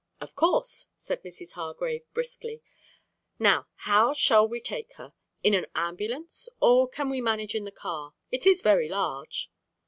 [0.19, 1.51] "Of course!" said Mrs.
[1.51, 2.63] Hargrave briskly,
[3.37, 5.13] "Now how shall we take her?
[5.43, 8.15] In an ambulance, or can we manage in the car?
[8.31, 9.51] It is very large."